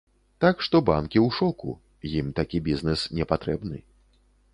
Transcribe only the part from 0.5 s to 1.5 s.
што банкі ў